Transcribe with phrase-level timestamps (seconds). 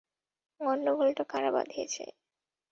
[0.59, 2.03] গন্ডগোলটা কারা বাঁধিয়েছে?